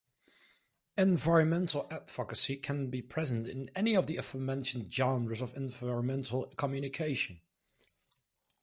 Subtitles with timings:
[0.97, 7.39] Environmental advocacy can be present in any of the aforementioned genres of environmental communication.